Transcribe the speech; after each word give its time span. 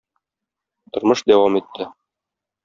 Тормыш 0.95 1.23
дәвам 1.33 1.59
итте. 1.61 1.89